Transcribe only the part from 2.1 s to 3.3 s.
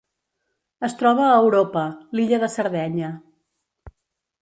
l'illa de Sardenya.